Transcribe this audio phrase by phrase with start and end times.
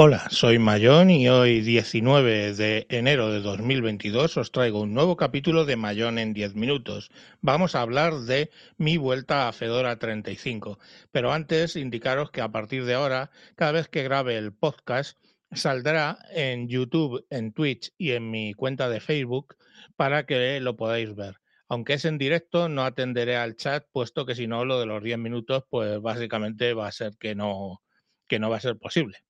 [0.00, 5.64] Hola, soy Mayón y hoy 19 de enero de 2022 os traigo un nuevo capítulo
[5.64, 7.10] de Mayón en 10 minutos.
[7.40, 10.78] Vamos a hablar de mi vuelta a Fedora 35,
[11.10, 15.18] pero antes indicaros que a partir de ahora, cada vez que grabe el podcast,
[15.50, 19.56] saldrá en YouTube, en Twitch y en mi cuenta de Facebook
[19.96, 21.40] para que lo podáis ver.
[21.68, 25.02] Aunque es en directo, no atenderé al chat, puesto que si no, lo de los
[25.02, 27.82] 10 minutos, pues básicamente va a ser que no,
[28.28, 29.24] que no va a ser posible.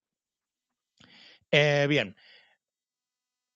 [1.50, 2.16] Eh, bien.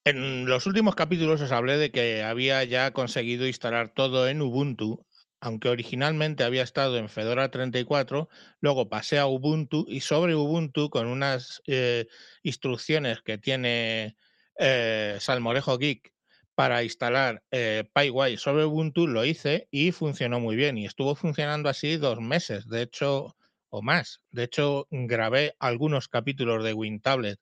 [0.05, 5.07] En los últimos capítulos os hablé de que había ya conseguido instalar todo en Ubuntu,
[5.41, 8.29] aunque originalmente había estado en Fedora 34,
[8.61, 12.07] luego pasé a Ubuntu y sobre Ubuntu con unas eh,
[12.43, 14.17] instrucciones que tiene
[14.59, 16.13] eh, Salmorejo Geek
[16.55, 17.85] para instalar eh,
[18.39, 22.83] sobre Ubuntu, lo hice y funcionó muy bien y estuvo funcionando así dos meses, de
[22.83, 23.37] hecho,
[23.69, 24.21] o más.
[24.31, 27.39] De hecho, grabé algunos capítulos de WinTablet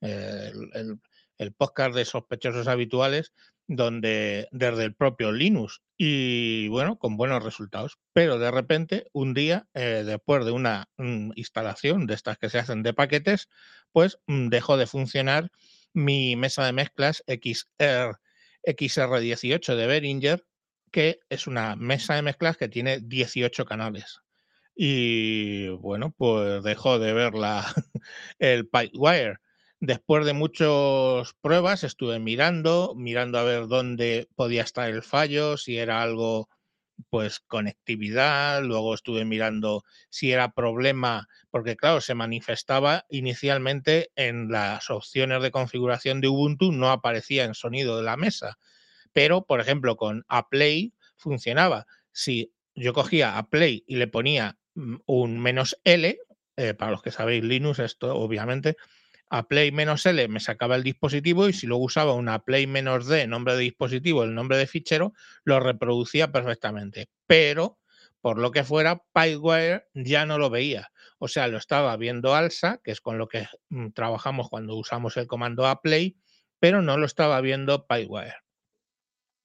[0.00, 0.98] el,
[1.38, 3.32] el, podcast de sospechosos habituales,
[3.68, 7.98] donde desde el propio Linux y bueno, con buenos resultados.
[8.12, 12.58] Pero de repente, un día, eh, después de una mm, instalación de estas que se
[12.58, 13.48] hacen de paquetes,
[13.92, 15.50] pues mm, dejó de funcionar
[15.92, 18.18] mi mesa de mezclas XR,
[18.64, 20.44] XR18 de Behringer,
[20.90, 24.20] que es una mesa de mezclas que tiene 18 canales.
[24.74, 27.64] Y bueno, pues dejó de ver la,
[28.38, 29.38] el Pipewire
[29.80, 35.76] Después de muchas pruebas estuve mirando, mirando a ver dónde podía estar el fallo, si
[35.76, 36.48] era algo
[37.10, 44.88] pues conectividad, luego estuve mirando si era problema, porque claro, se manifestaba inicialmente en las
[44.90, 48.58] opciones de configuración de Ubuntu, no aparecía en sonido de la mesa,
[49.12, 51.86] pero por ejemplo con Play funcionaba.
[52.12, 56.18] Si yo cogía a Play y le ponía mm, un menos L,
[56.56, 58.76] eh, para los que sabéis Linux, esto obviamente,
[59.28, 64.24] a play-l me sacaba el dispositivo y si luego usaba una play-d, nombre de dispositivo,
[64.24, 65.12] el nombre de fichero,
[65.44, 67.08] lo reproducía perfectamente.
[67.26, 67.78] Pero,
[68.20, 70.90] por lo que fuera, PyWire ya no lo veía.
[71.18, 75.16] O sea, lo estaba viendo ALSA, que es con lo que mm, trabajamos cuando usamos
[75.16, 76.16] el comando play,
[76.60, 78.36] pero no lo estaba viendo PyWire.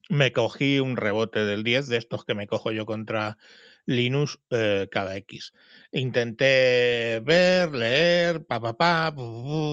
[0.09, 3.37] Me cogí un rebote del 10 de estos que me cojo yo contra
[3.85, 5.53] Linux eh, cada X.
[5.91, 9.13] Intenté ver, leer, pa,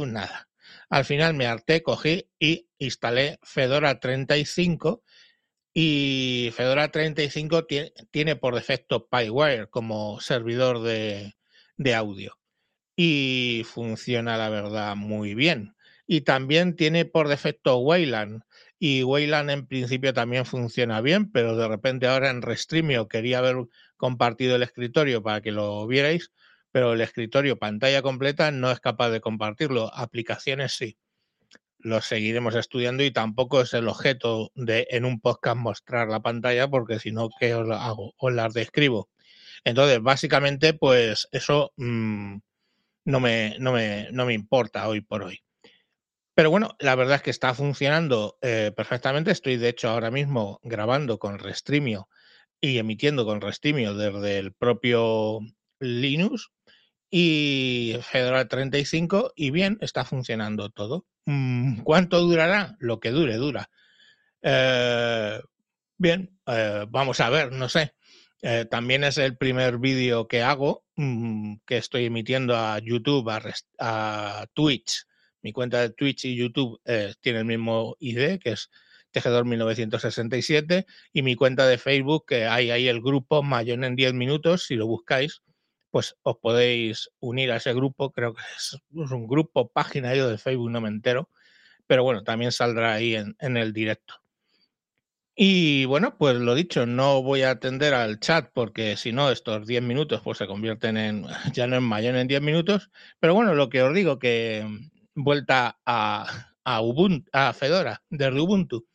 [0.07, 0.49] nada.
[0.91, 5.03] Al final me harté, cogí y instalé Fedora 35
[5.75, 11.37] y Fedora 35 tiene, tiene por defecto PyWire como servidor de,
[11.77, 12.39] de audio
[13.01, 15.77] y funciona la verdad muy bien.
[16.05, 18.43] Y también tiene por defecto Wayland
[18.79, 23.57] y Wayland en principio también funciona bien, pero de repente ahora en Restreamio quería haber
[23.97, 26.33] compartido el escritorio para que lo vierais,
[26.71, 29.93] pero el escritorio pantalla completa no es capaz de compartirlo.
[29.95, 30.97] Aplicaciones sí.
[31.81, 36.69] Lo seguiremos estudiando y tampoco es el objeto de en un podcast mostrar la pantalla
[36.69, 38.15] porque si no, ¿qué os hago?
[38.19, 39.09] Os las describo.
[39.65, 42.37] Entonces, básicamente, pues eso mm,
[43.05, 45.41] no, me, no, me, no me importa hoy por hoy.
[46.39, 49.33] Pero bueno, la verdad es que está funcionando eh, perfectamente.
[49.33, 52.09] Estoy, de hecho, ahora mismo grabando con Restreamio
[52.61, 55.41] y emitiendo con Restreamio desde el propio
[55.81, 56.51] Linux
[57.11, 61.07] y Fedora 35 y bien, está funcionando todo.
[61.25, 62.77] Mm, ¿Cuánto durará?
[62.79, 63.69] Lo que dure, dura.
[64.41, 65.41] Eh,
[65.97, 67.95] bien, eh, vamos a ver, no sé.
[68.71, 73.29] también es el primer vídeo que hago, mm, que estoy emitiendo a YouTube,
[73.81, 75.09] a Twitch
[75.49, 78.69] mi cuenta de Twitch y YouTube eh, tiene el mismo ID, que es
[79.11, 84.13] Tejedor 1967, y mi cuenta de Facebook, que hay ahí el grupo Mayón en 10
[84.13, 85.41] minutos, si lo buscáis,
[85.91, 90.37] pues os podéis unir a ese grupo, creo que es, un grupo, página yo de
[90.37, 91.31] Facebook, no me entero,
[91.87, 94.17] pero bueno, también saldrá ahí en, el directo.
[95.35, 99.67] Y bueno, pues lo dicho, no voy a atender al chat porque si no, estos
[99.67, 101.25] 10 minutos pues se convierten en,
[101.55, 104.67] ya no en Mayón en 10 minutos, pero bueno, lo que os digo que
[105.19, 108.87] vuelta a, Ubuntu, a Fedora desde Ubuntu.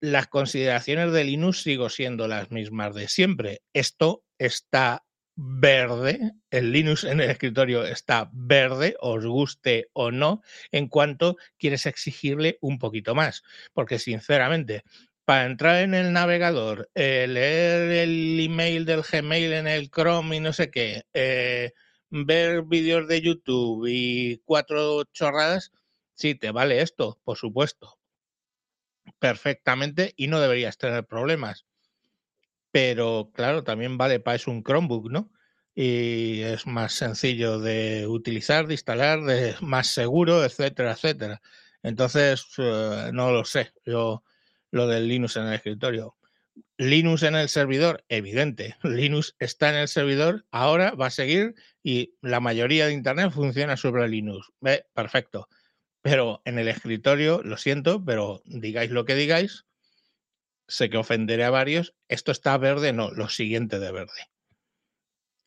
[0.00, 3.62] Las consideraciones de Linux sigo siendo las mismas de siempre.
[3.72, 5.04] Esto está
[5.36, 11.86] verde, el Linux en el escritorio está verde, os guste o no, en cuanto quieres
[11.86, 13.42] exigirle un poquito más.
[13.72, 14.82] Porque sinceramente,
[15.24, 20.40] para entrar en el navegador, eh, leer el email del Gmail en el Chrome y
[20.40, 21.72] no sé qué, eh,
[22.10, 25.72] ver vídeos de YouTube y cuatro chorradas,
[26.14, 27.98] sí, te vale esto, por supuesto.
[29.18, 31.66] Perfectamente y no deberías tener problemas.
[32.70, 35.30] Pero claro, también vale para eso un Chromebook, ¿no?
[35.76, 41.42] y es más sencillo de utilizar, de instalar, de más seguro, etcétera, etcétera.
[41.82, 44.24] Entonces, eh, no lo sé, yo
[44.70, 46.16] lo del Linux en el escritorio.
[46.78, 48.76] Linux en el servidor, evidente.
[48.82, 53.76] Linux está en el servidor, ahora va a seguir y la mayoría de Internet funciona
[53.76, 54.52] sobre Linux.
[54.94, 55.48] perfecto.
[56.02, 59.66] Pero en el escritorio, lo siento, pero digáis lo que digáis,
[60.68, 64.30] sé que ofenderé a varios, esto está verde, no, lo siguiente de verde.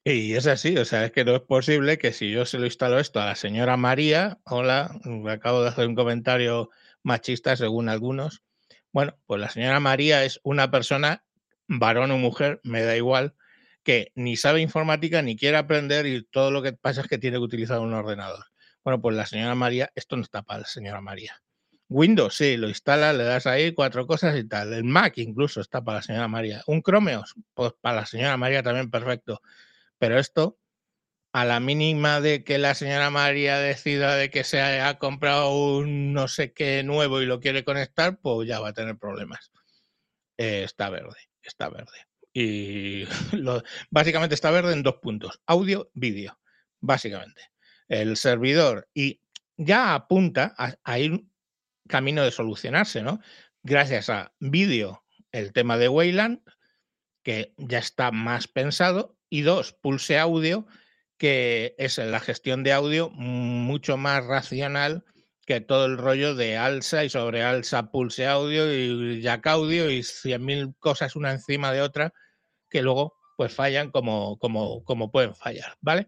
[0.04, 2.66] Y es así, o sea, es que no es posible que si yo se lo
[2.66, 6.70] instalo esto a la señora María, hola, acabo de hacer un comentario
[7.04, 8.42] machista según algunos.
[9.00, 11.24] Bueno, pues la señora María es una persona,
[11.70, 13.34] varón o mujer, me da igual,
[13.82, 17.38] que ni sabe informática ni quiere aprender y todo lo que pasa es que tiene
[17.38, 18.48] que utilizar un ordenador.
[18.84, 21.42] Bueno, pues la señora María, esto no está para la señora María.
[21.88, 24.74] Windows, sí, lo instala, le das ahí cuatro cosas y tal.
[24.74, 26.62] El Mac incluso está para la señora María.
[26.68, 29.42] Un Chromeos, pues para la señora María también perfecto.
[29.98, 30.59] Pero esto,
[31.32, 36.14] a la mínima de que la señora María decida de que se ha comprado un
[36.14, 39.52] no sé qué nuevo y lo quiere conectar, pues ya va a tener problemas.
[40.38, 42.08] Eh, está verde, está verde.
[42.34, 43.04] Y
[43.92, 46.40] básicamente está verde en dos puntos, audio, vídeo,
[46.80, 47.42] básicamente.
[47.88, 49.22] El servidor y
[49.58, 51.26] ya apunta a ir
[51.88, 53.20] camino de solucionarse, ¿no?
[53.64, 56.42] Gracias a vídeo, el tema de Wayland,
[57.24, 60.66] que ya está más pensado, y dos, Pulse Audio,
[61.20, 65.04] que es la gestión de audio mucho más racional
[65.46, 70.00] que todo el rollo de Alsa y sobre Alsa Pulse Audio y Jack Audio y
[70.00, 72.14] 100.000 cosas una encima de otra
[72.70, 76.08] que luego pues fallan como, como, como pueden fallar, ¿vale?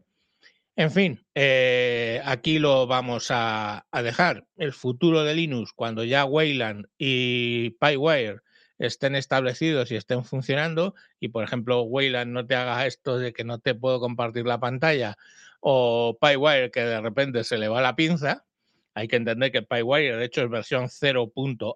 [0.76, 4.48] En fin, eh, aquí lo vamos a, dejar.
[4.56, 8.42] El futuro de Linux, cuando ya Wayland y PyWire
[8.82, 13.44] estén establecidos y estén funcionando, y por ejemplo Wayland no te haga esto de que
[13.44, 15.18] no te puedo compartir la pantalla,
[15.60, 18.46] o PyWire que de repente se le va la pinza,
[18.94, 21.32] hay que entender que PyWire de hecho es versión 0.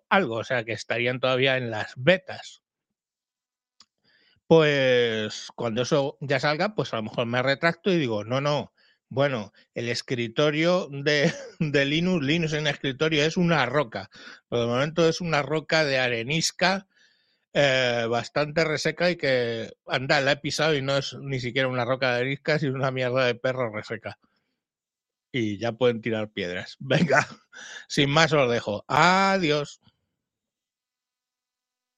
[0.10, 2.63] algo, o sea que estarían todavía en las betas.
[4.48, 8.74] Pues cuando eso ya salga, pues a lo mejor me retracto y digo, no, no,
[9.10, 11.31] bueno, el escritorio de,
[11.86, 14.10] Linux, Linux en escritorio es una roca.
[14.48, 16.88] Por el momento es una roca de arenisca
[17.57, 21.86] eh, bastante reseca y que, anda, la he pisado y no es ni siquiera una
[21.86, 24.19] roca de arenisca, sino una mierda de perro reseca.
[25.31, 26.75] Y ya pueden tirar piedras.
[26.80, 27.25] Venga,
[27.88, 28.84] sin más os dejo.
[28.90, 29.80] Adiós.